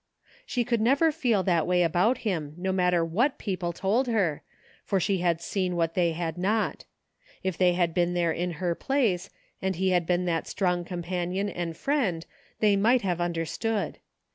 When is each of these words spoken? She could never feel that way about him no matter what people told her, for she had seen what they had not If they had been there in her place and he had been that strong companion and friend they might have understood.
She 0.47 0.63
could 0.63 0.81
never 0.81 1.11
feel 1.11 1.43
that 1.43 1.67
way 1.67 1.83
about 1.83 2.19
him 2.25 2.55
no 2.57 2.71
matter 2.71 3.05
what 3.05 3.37
people 3.37 3.71
told 3.71 4.07
her, 4.07 4.41
for 4.83 4.99
she 4.99 5.19
had 5.19 5.39
seen 5.41 5.75
what 5.75 5.93
they 5.93 6.13
had 6.13 6.39
not 6.39 6.85
If 7.43 7.55
they 7.55 7.73
had 7.73 7.93
been 7.93 8.15
there 8.15 8.31
in 8.31 8.53
her 8.53 8.73
place 8.73 9.29
and 9.61 9.75
he 9.75 9.91
had 9.91 10.07
been 10.07 10.25
that 10.25 10.47
strong 10.47 10.85
companion 10.85 11.49
and 11.49 11.77
friend 11.77 12.25
they 12.61 12.75
might 12.75 13.03
have 13.03 13.21
understood. 13.21 13.99